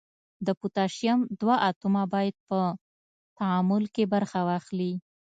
[0.45, 2.59] د پوتاشیم دوه اتومه باید په
[3.37, 4.93] تعامل کې برخه واخلي.